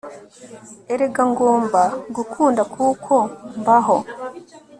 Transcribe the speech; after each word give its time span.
erega 0.93 1.21
ngomba 1.31 1.81
gukunda 2.15 2.61
kuko 2.73 3.13
mbaho 3.61 3.97